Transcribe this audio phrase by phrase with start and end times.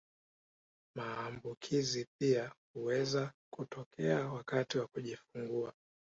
[0.95, 5.73] Maambukizi pia huweza kutokea wakati wa kujifungua